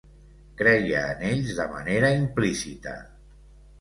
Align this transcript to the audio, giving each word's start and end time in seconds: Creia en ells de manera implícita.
Creia 0.61 1.03
en 1.11 1.21
ells 1.33 1.53
de 1.59 1.67
manera 1.75 2.13
implícita. 2.23 2.95